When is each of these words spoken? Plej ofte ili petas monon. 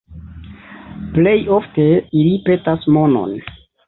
Plej 1.17 1.35
ofte 1.57 1.85
ili 2.21 2.31
petas 2.47 2.89
monon. 2.97 3.37